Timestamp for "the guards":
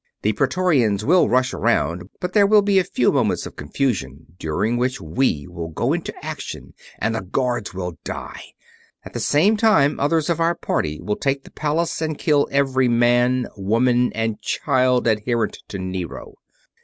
7.13-7.75